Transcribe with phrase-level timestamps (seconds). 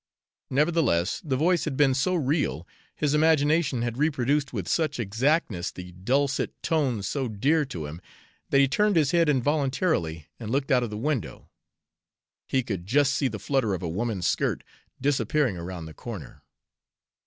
[0.49, 5.91] Nevertheless, the voice had been so real, his imagination had reproduced with such exactness the
[5.91, 8.01] dulcet tones so dear to him,
[8.49, 11.51] that he turned his head involuntarily and looked out of the window.
[12.47, 14.63] He could just see the flutter of a woman's skirt
[14.99, 16.41] disappearing around the corner.